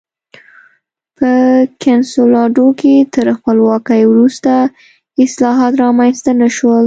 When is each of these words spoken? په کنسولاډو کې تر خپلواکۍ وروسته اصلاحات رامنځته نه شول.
په 1.17 1.31
کنسولاډو 1.83 2.67
کې 2.79 2.95
تر 3.13 3.25
خپلواکۍ 3.37 4.01
وروسته 4.11 4.51
اصلاحات 5.23 5.73
رامنځته 5.83 6.31
نه 6.41 6.49
شول. 6.55 6.79